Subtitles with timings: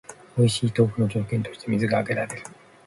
[0.35, 2.43] おいしい豆腐の条件として水が挙げられる